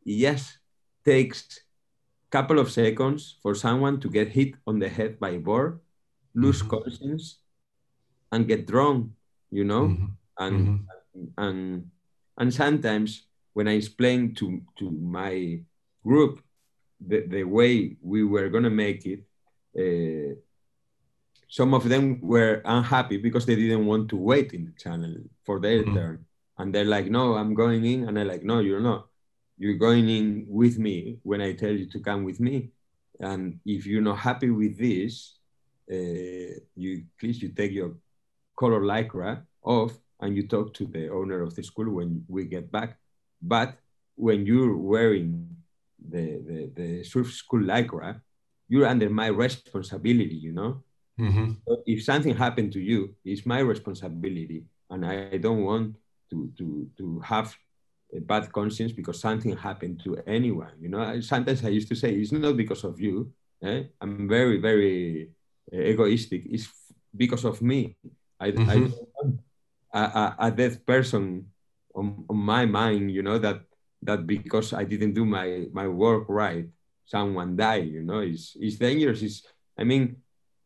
[0.03, 0.57] Yes,
[1.03, 1.59] takes
[2.27, 5.79] a couple of seconds for someone to get hit on the head by a board,
[6.33, 6.69] lose mm-hmm.
[6.69, 7.39] conscience,
[8.31, 9.11] and get drunk,
[9.51, 9.87] you know?
[9.87, 10.05] Mm-hmm.
[10.37, 11.27] And, mm-hmm.
[11.37, 11.91] and
[12.37, 15.59] and sometimes when I explain to, to my
[16.03, 16.43] group
[16.99, 19.23] the, the way we were gonna make it,
[19.77, 20.35] uh,
[21.55, 25.15] some of them were unhappy because they didn't want to wait in the channel
[25.45, 25.95] for their mm-hmm.
[25.95, 26.25] turn.
[26.57, 28.09] And they're like, no, I'm going in.
[28.09, 29.07] And I'm like, no, you're not.
[29.57, 32.71] You're going in with me when I tell you to come with me.
[33.21, 35.37] And if you're not happy with this,
[35.89, 37.91] uh, you please you take your
[38.59, 42.69] color lycra off and you talk to the owner of the school when we get
[42.69, 42.97] back.
[43.41, 43.77] But
[44.15, 45.55] when you're wearing
[46.05, 48.19] the, the, the surf school lycra,
[48.67, 50.83] you're under my responsibility, you know?
[51.19, 51.51] Mm-hmm.
[51.67, 54.65] So if something happened to you, it's my responsibility.
[54.89, 55.95] And I don't want
[56.29, 57.55] to, to, to have
[58.15, 60.73] a bad conscience because something happened to anyone.
[60.79, 63.31] You know, sometimes I used to say, it's not because of you.
[63.63, 63.83] Eh?
[64.01, 65.29] I'm very, very
[65.73, 66.43] uh, egoistic.
[66.45, 66.67] It's
[67.15, 67.95] because of me.
[68.39, 68.69] I, mm-hmm.
[68.69, 69.39] I don't want
[69.93, 71.47] a, a, a dead person
[71.95, 73.61] on, on my mind, you know, that
[74.03, 76.67] that because I didn't do my my work right,
[77.05, 77.87] someone died.
[77.87, 79.21] You know, it's it's dangerous.
[79.21, 79.41] It's
[79.77, 80.17] I mean,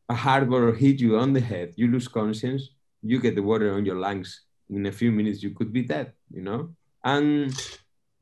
[0.09, 2.69] a hardboard hit you on the head, you lose conscience,
[3.01, 4.41] you get the water on your lungs.
[4.69, 6.13] In a few minutes, you could be dead.
[6.31, 6.69] You know,
[7.03, 7.53] and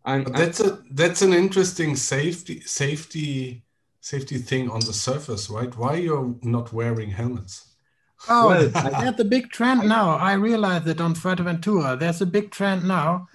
[0.06, 3.64] and that's a that's an interesting safety safety
[4.00, 5.76] safety thing on the surface, right?
[5.76, 7.76] Why you're not wearing helmets?
[8.30, 8.70] Oh, well,
[9.02, 10.12] that's a big trend now.
[10.12, 12.00] I realized it on Fuerteventura.
[12.00, 13.28] There's a big trend now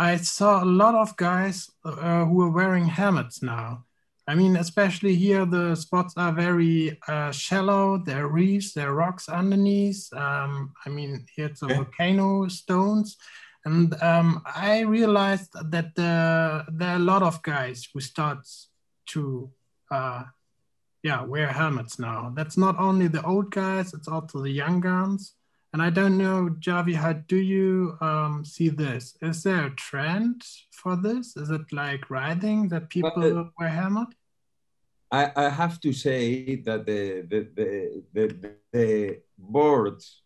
[0.00, 3.84] I saw a lot of guys uh, who are wearing helmets now.
[4.30, 7.98] I mean, especially here, the spots are very uh, shallow.
[7.98, 10.08] There are reefs, there are rocks underneath.
[10.12, 11.74] Um, I mean, here it's a okay.
[11.74, 13.16] volcano stones.
[13.64, 18.46] And um, I realized that there are a lot of guys who start
[19.06, 19.50] to,
[19.90, 20.22] uh,
[21.02, 22.32] yeah, wear helmets now.
[22.36, 25.34] That's not only the old guys, it's also the young guns.
[25.72, 29.16] And I don't know, Javi, how do you um, see this?
[29.22, 31.36] Is there a trend for this?
[31.36, 34.08] Is it like riding that people well, wear helmet?
[35.10, 40.22] I, I have to say that the the, the, the, the boards,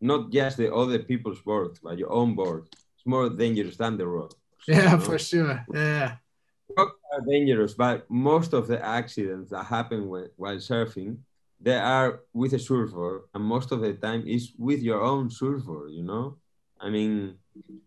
[0.00, 4.06] not just the other people's boards, but your own board, it's more dangerous than the
[4.06, 4.32] road.
[4.68, 5.00] Yeah, you know?
[5.00, 5.64] for sure.
[5.72, 6.16] Yeah.
[6.76, 11.16] Rocks are dangerous, but most of the accidents that happen while surfing
[11.60, 15.88] they are with a surfer, and most of the time is with your own surfer.
[15.90, 16.38] You know,
[16.80, 17.36] I mean,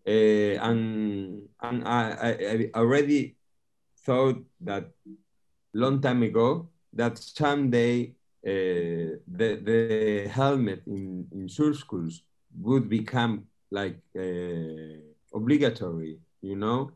[0.06, 3.36] uh, and and I, I already
[4.06, 4.90] thought that
[5.74, 8.14] long time ago that someday
[8.46, 12.22] uh, the the helmet in in schools
[12.60, 14.98] would become like uh,
[15.34, 16.18] obligatory.
[16.40, 16.90] You know.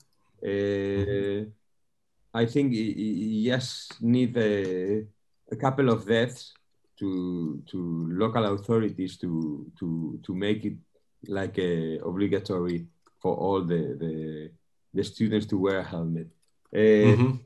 [0.45, 1.51] Uh,
[2.35, 5.05] I think yes, need a,
[5.51, 6.53] a couple of deaths
[6.99, 10.77] to to local authorities to to to make it
[11.27, 12.87] like a obligatory
[13.21, 14.51] for all the the,
[14.95, 16.29] the students to wear a helmet.
[16.73, 17.37] Uh, mm-hmm.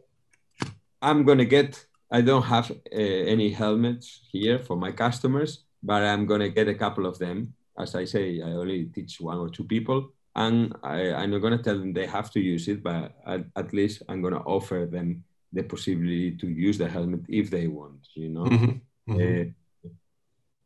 [1.02, 1.84] I'm gonna get.
[2.10, 6.74] I don't have uh, any helmets here for my customers, but I'm gonna get a
[6.74, 7.54] couple of them.
[7.78, 11.62] As I say, I only teach one or two people, and I, I'm not gonna
[11.62, 15.24] tell them they have to use it, but at, at least I'm gonna offer them
[15.52, 18.06] the possibility to use the helmet if they want.
[18.14, 18.44] You know.
[18.44, 19.12] Mm-hmm.
[19.12, 19.50] Mm-hmm.
[19.50, 19.88] Uh,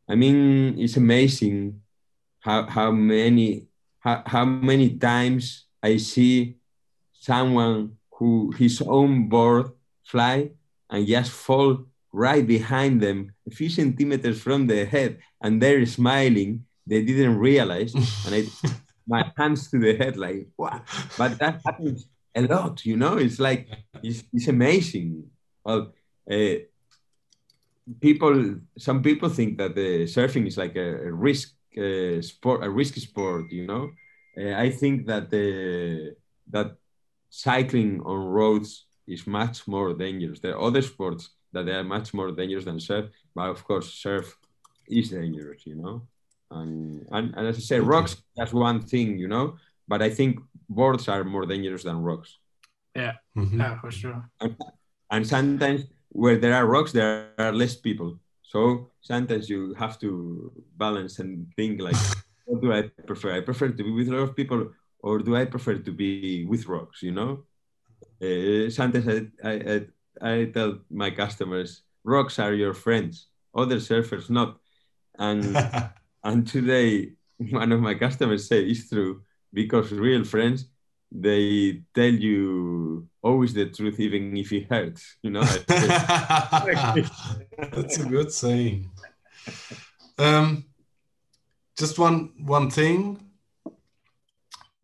[0.09, 1.81] I mean, it's amazing
[2.39, 3.67] how how many
[3.99, 6.57] how, how many times I see
[7.13, 9.71] someone who his own board
[10.07, 10.51] fly
[10.89, 16.65] and just fall right behind them, a few centimeters from the head, and they're smiling.
[16.87, 18.45] They didn't realize, and I,
[19.07, 20.81] my hands to the head, like what?
[21.17, 23.17] But that happens a lot, you know.
[23.17, 23.67] It's like
[24.01, 25.29] it's, it's amazing.
[25.63, 25.93] Well,
[26.31, 26.63] uh,
[28.01, 32.69] people some people think that the surfing is like a, a risk uh, sport a
[32.69, 33.89] risky sport you know
[34.37, 36.15] uh, i think that the
[36.49, 36.75] that
[37.29, 42.13] cycling on roads is much more dangerous there are other sports that they are much
[42.13, 44.37] more dangerous than surf but of course surf
[44.87, 46.01] is dangerous you know
[46.51, 49.55] and and, and as i say rocks that's one thing you know
[49.87, 50.39] but i think
[50.69, 52.37] boards are more dangerous than rocks
[52.95, 53.59] yeah mm-hmm.
[53.59, 54.55] yeah for sure and,
[55.11, 58.19] and sometimes where there are rocks, there are less people.
[58.41, 61.95] So sometimes you have to balance and think like,
[62.45, 63.35] what do I prefer?
[63.35, 66.45] I prefer to be with a lot of people or do I prefer to be
[66.45, 67.03] with rocks?
[67.03, 67.43] You know,
[68.21, 69.85] uh, sometimes I, I, I,
[70.21, 74.57] I tell my customers, rocks are your friends, other surfers not.
[75.17, 75.57] And
[76.23, 80.67] and today, one of my customers say it's true because real friends
[81.09, 85.41] they tell you always the truth even if it hurts you know?
[85.67, 85.87] That's
[87.97, 88.89] a good saying.
[90.17, 90.65] Um,
[91.77, 93.26] just one one thing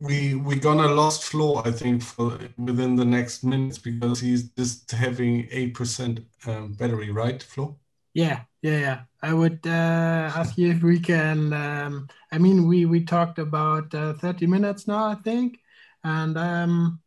[0.04, 4.92] we we gonna lost Flo i think for within the next minutes because he's just
[4.92, 7.80] having 8% um, battery right Flo?
[8.14, 9.00] Yeah yeah yeah.
[9.22, 13.94] I would uh, ask you if we can um, i mean we we talked about
[13.96, 15.60] uh, 30 minutes now i think.
[16.06, 17.00] And um,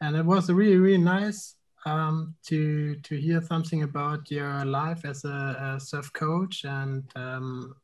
[0.00, 1.54] and it was really really nice
[1.86, 7.76] um, to to hear something about your life as a, a surf coach and um,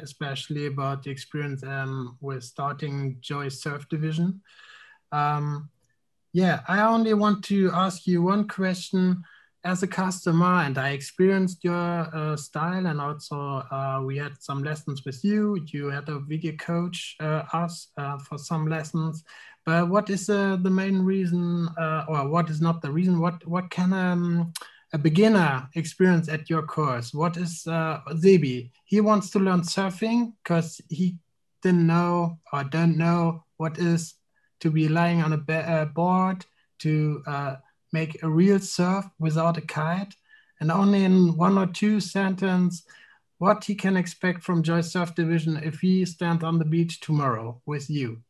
[0.00, 4.40] especially about the experience um, with starting Joy Surf Division.
[5.12, 5.70] Um,
[6.32, 9.22] yeah, I only want to ask you one question
[9.64, 13.36] as a customer, and I experienced your uh, style, and also
[13.70, 15.60] uh, we had some lessons with you.
[15.66, 19.24] You had a video coach uh, us uh, for some lessons,
[19.64, 23.20] but what is uh, the main reason, uh, or what is not the reason?
[23.20, 24.52] What what can um,
[24.92, 27.14] a beginner experience at your course?
[27.14, 28.70] What is uh, Zebi?
[28.84, 31.16] He wants to learn surfing because he
[31.62, 34.14] didn't know or don't know what is
[34.60, 36.44] to be lying on a uh, board
[36.80, 37.56] to uh,
[37.92, 40.14] make a real surf without a kite,
[40.60, 42.84] and only in one or two sentences
[43.38, 47.60] what he can expect from Joy Surf Division if he stands on the beach tomorrow
[47.66, 48.22] with you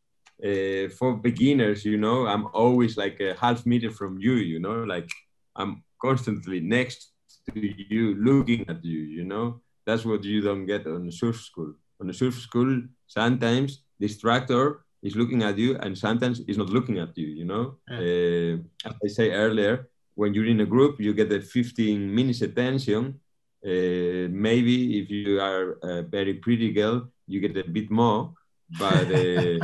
[0.44, 4.83] uh, for beginners, you know, I'm always like a half meter from you, you know,
[4.83, 5.09] like
[5.55, 7.12] I'm constantly next
[7.46, 7.60] to
[7.92, 9.60] you, looking at you, you know.
[9.86, 11.72] That's what you don't get on the surf school.
[12.00, 16.70] On the surf school, sometimes the instructor is looking at you and sometimes he's not
[16.70, 17.64] looking at you, you know.
[17.88, 17.98] Yeah.
[17.98, 22.42] Uh, as I say earlier, when you're in a group, you get a 15 minutes
[22.42, 23.20] attention.
[23.64, 28.34] Uh, maybe if you are a very pretty girl, you get a bit more
[28.78, 29.58] but, uh,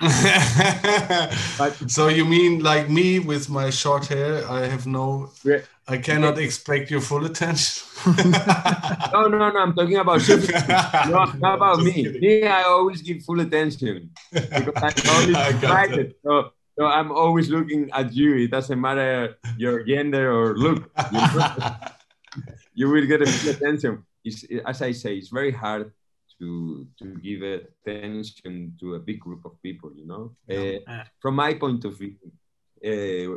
[1.58, 5.30] but so you mean like me with my short hair i have no
[5.88, 6.44] i cannot yeah.
[6.44, 7.86] expect your full attention?
[9.12, 11.92] No no no i'm talking about no, not about me?
[11.92, 12.20] kidding.
[12.20, 16.14] me i always give full attention because i'm always excited.
[16.24, 18.36] So, so i'm always looking at you.
[18.36, 20.90] It doesn't matter your gender or look.
[21.12, 21.22] You,
[22.74, 24.04] you will get a full attention.
[24.24, 25.92] It's, as i say it's very hard
[26.40, 30.78] to to give attention to a big group of people you know yeah.
[30.88, 32.16] uh, from my point of view
[32.82, 33.36] uh,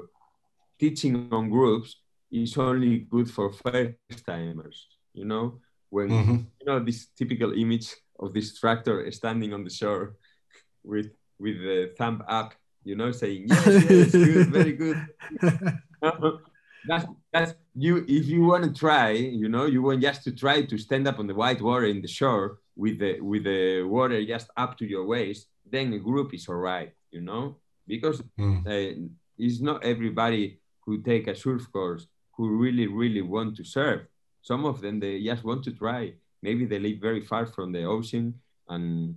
[0.79, 1.97] teaching on groups
[2.31, 6.39] is only good for first timers you know when mm-hmm.
[6.59, 10.15] you know this typical image of this tractor standing on the shore
[10.83, 14.97] with with the thumb up you know saying yes yes good very good
[16.87, 20.61] that's that's you if you want to try you know you want just to try
[20.61, 24.23] to stand up on the white water in the shore with the with the water
[24.25, 27.57] just up to your waist, then a group is all right, you know,
[27.87, 28.65] because mm.
[28.65, 34.01] uh, it's not everybody who take a surf course who really really want to surf.
[34.41, 36.13] Some of them they just want to try.
[36.41, 39.15] Maybe they live very far from the ocean and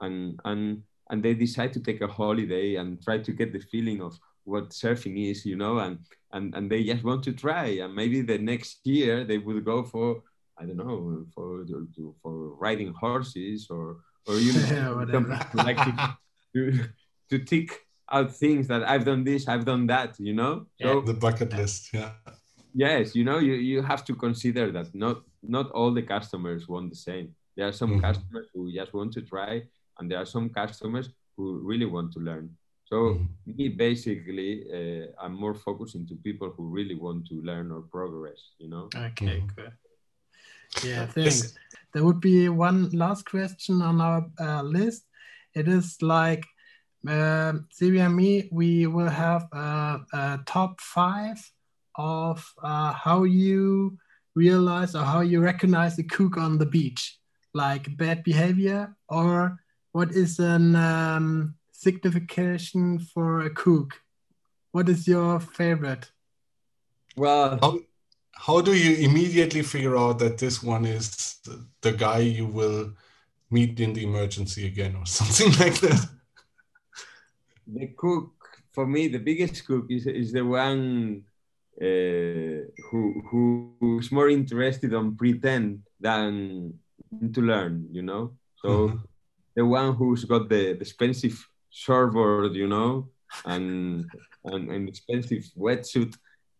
[0.00, 4.00] and and and they decide to take a holiday and try to get the feeling
[4.00, 5.98] of what surfing is, you know, and
[6.32, 7.66] and and they just want to try.
[7.82, 10.22] And maybe the next year they will go for
[10.58, 11.64] I don't know for
[12.22, 15.78] for riding horses or or you know, yeah, like
[16.54, 16.88] to,
[17.30, 17.70] to tick
[18.10, 20.66] out things that I've done this, I've done that, you know.
[20.80, 22.12] So the bucket list, yeah.
[22.74, 26.90] Yes, you know, you, you have to consider that not not all the customers want
[26.90, 27.34] the same.
[27.56, 28.00] There are some mm-hmm.
[28.00, 29.62] customers who just want to try,
[29.98, 32.50] and there are some customers who really want to learn.
[32.84, 33.56] So mm-hmm.
[33.56, 38.40] me basically, uh, I'm more focused into people who really want to learn or progress.
[38.58, 38.88] You know.
[38.94, 39.46] Okay, mm-hmm.
[39.56, 39.72] good.
[40.82, 41.54] Yeah, thanks.
[41.92, 45.04] There would be one last question on our uh, list.
[45.54, 46.44] It is like
[47.08, 51.38] uh, and me, we will have a, a top five
[51.96, 53.98] of uh, how you
[54.34, 57.18] realize or how you recognize a kook on the beach,
[57.52, 59.58] like bad behavior, or
[59.92, 61.54] what is an um,
[61.86, 63.90] signification for a kook?
[64.72, 66.10] What is your favorite?
[67.16, 67.48] Well,
[68.46, 72.92] how do you immediately figure out that this one is the, the guy you will
[73.50, 76.00] meet in the emergency again or something like that?
[77.66, 78.32] The kook,
[78.72, 81.22] for me, the biggest kook is, is the one
[81.80, 86.74] uh, who, who who's more interested on pretend than
[87.32, 88.34] to learn, you know?
[88.56, 88.96] So mm-hmm.
[89.56, 91.36] the one who's got the, the expensive
[91.74, 93.08] surfboard, you know,
[93.44, 94.06] and
[94.44, 96.16] and an expensive wetsuit,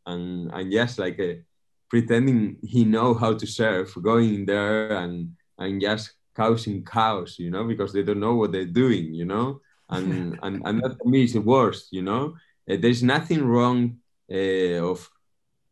[0.06, 1.42] and and just like a,
[1.88, 7.64] pretending he know how to surf, going there and and just causing chaos, you know,
[7.64, 11.22] because they don't know what they're doing, you know, and and and that to me
[11.24, 12.34] is the worst, you know.
[12.68, 13.98] Uh, there's nothing wrong
[14.32, 15.08] uh, of,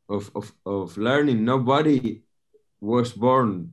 [0.09, 1.45] of of of learning.
[1.45, 2.22] Nobody
[2.80, 3.72] was born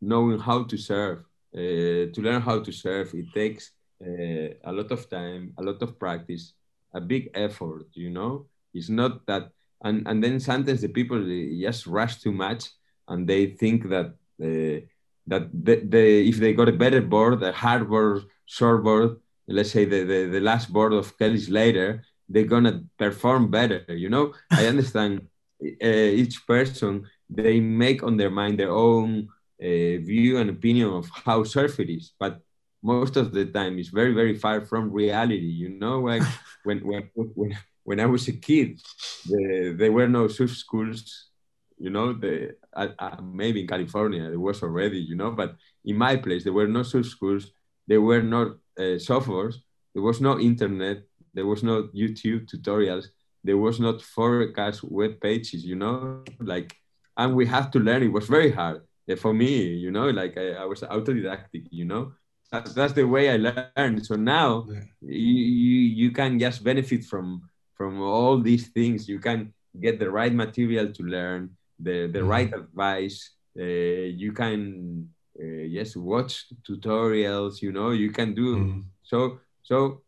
[0.00, 1.20] knowing how to surf.
[1.54, 5.80] Uh, to learn how to surf, it takes uh, a lot of time, a lot
[5.82, 6.52] of practice,
[6.94, 7.86] a big effort.
[7.94, 9.50] You know, it's not that.
[9.82, 11.20] And and then sometimes the people
[11.60, 12.64] just rush too much,
[13.08, 14.80] and they think that uh,
[15.26, 19.16] that the, the, if they got a better board, a hard board, short board,
[19.48, 23.84] let's say the, the, the last board of Kelly Slater, they're gonna perform better.
[23.88, 25.28] You know, I understand
[25.62, 29.28] uh, each person they make on their mind their own
[29.60, 32.40] uh, view and opinion of how surf it is, but
[32.82, 35.52] most of the time it's very very far from reality.
[35.62, 36.22] You know, like
[36.64, 38.80] when when when when I was a kid,
[39.26, 41.30] the, there were no surf schools.
[41.78, 44.98] You know, the uh, uh, maybe in California there was already.
[44.98, 47.52] You know, but in my place there were no surf schools.
[47.86, 48.48] There were not
[48.78, 49.56] uh, softwares.
[49.94, 51.02] There was no internet.
[51.32, 53.06] There was no YouTube tutorials.
[53.44, 55.64] There was not forecast web pages.
[55.64, 56.74] You know, like,
[57.16, 58.02] and we had to learn.
[58.02, 59.74] It was very hard uh, for me.
[59.74, 61.68] You know, like I, I was autodidactic.
[61.70, 62.12] You know,
[62.52, 64.06] that, that's the way I learned.
[64.06, 64.80] So now yeah.
[65.02, 67.42] you, you you can just benefit from
[67.74, 69.08] from all these things.
[69.08, 72.28] You can get the right material to learn, the the mm-hmm.
[72.28, 73.30] right advice.
[73.58, 75.08] Uh, you can
[75.40, 78.84] uh, yes watch tutorials you know you can do mm.
[79.02, 80.00] so so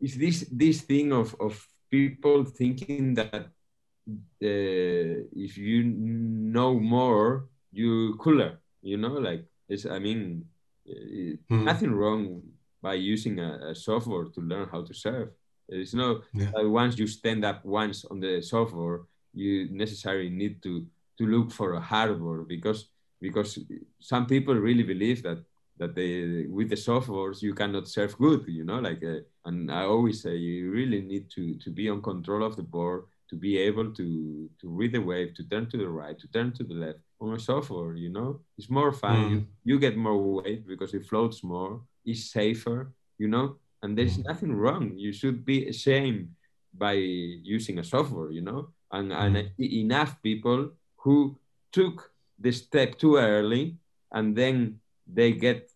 [0.00, 3.48] it's this this thing of of people thinking that
[4.44, 10.44] uh, if you know more you cooler you know like it's i mean
[10.88, 11.38] mm.
[11.50, 12.42] nothing wrong
[12.82, 15.28] by using a, a, softboard to learn how to surf
[15.68, 16.50] it's not yeah.
[16.54, 20.86] that once you stand up once on the softboard you necessarily need to
[21.18, 22.88] to look for a hardboard because
[23.20, 23.58] because
[24.00, 25.42] some people really believe that
[25.78, 29.82] that they with the softboards you cannot surf good you know like uh, and i
[29.82, 33.58] always say you really need to to be on control of the board to be
[33.58, 36.74] able to to read the wave to turn to the right to turn to the
[36.74, 39.30] left on a softboard you know it's more fun mm.
[39.30, 44.18] you, you get more weight because it floats more it's safer you know and there's
[44.18, 44.24] mm.
[44.24, 46.28] nothing wrong you should be ashamed
[46.72, 49.24] by using a softboard you know and, mm.
[49.24, 51.36] and enough people who
[51.72, 53.76] took the step too early
[54.12, 55.70] and then they get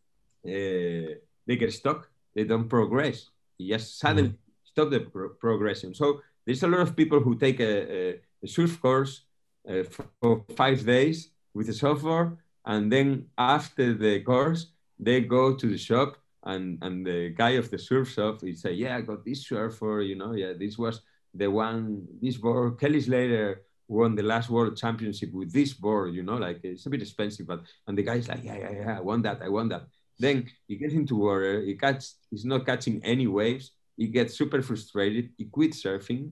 [0.46, 1.12] uh,
[1.46, 4.36] they get stuck they don't progress you just suddenly mm.
[4.64, 8.48] stop the pro progression so there's a lot of people who take a, a, a
[8.48, 9.22] surf course
[9.68, 9.82] uh,
[10.20, 12.28] for five days with the softboard
[12.72, 14.62] and then after the course
[15.06, 16.10] they go to the shop
[16.44, 20.00] and and the guy of the surf shop he say yeah i got this surfer
[20.10, 20.96] you know yeah this was
[21.40, 23.48] the one this board kelly slater
[23.88, 27.46] won the last world championship with this board, you know, like it's a bit expensive,
[27.46, 29.86] but and the guy's like, yeah, yeah, yeah, I want that, I want that.
[30.18, 34.60] Then he gets into water, he catch, he's not catching any waves, he gets super
[34.60, 36.30] frustrated, he quits surfing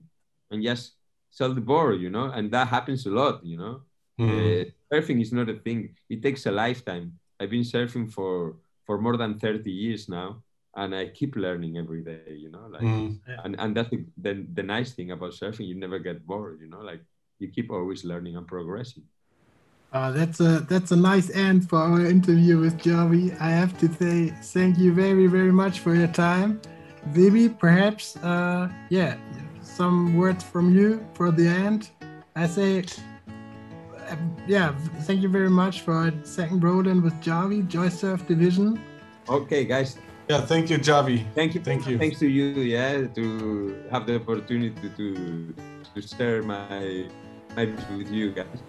[0.51, 0.93] and just
[1.31, 3.81] sell the board, you know, and that happens a lot, you know.
[4.19, 4.29] Mm.
[4.29, 7.19] Uh, surfing is not a thing; it takes a lifetime.
[7.39, 10.43] I've been surfing for for more than thirty years now,
[10.75, 13.19] and I keep learning every day, you know, like, mm.
[13.43, 15.67] and and that's the, the the nice thing about surfing.
[15.67, 17.01] You never get bored, you know, like
[17.39, 19.03] you keep always learning and progressing.
[19.93, 23.39] Uh, that's a that's a nice end for our interview with Javi.
[23.39, 26.61] I have to say thank you very very much for your time,
[27.07, 27.47] Vivi.
[27.49, 29.17] Perhaps uh, yeah,
[29.61, 31.89] some words from you for the end.
[32.35, 32.83] I say
[34.47, 38.81] yeah, thank you very much for second Broden with Javi Joy Surf Division.
[39.29, 39.97] Okay, guys.
[40.29, 41.25] Yeah, thank you, Javi.
[41.35, 41.61] Thank you.
[41.61, 41.97] Thank you.
[41.97, 45.55] Thanks to you, yeah, to have the opportunity to
[45.95, 47.07] to share my
[47.55, 48.59] my with you guys.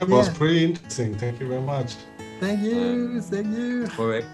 [0.00, 0.34] It was yeah.
[0.34, 1.14] pretty interesting.
[1.14, 1.96] Thank you very much.
[2.40, 3.18] Thank you.
[3.18, 4.24] Uh, thank you.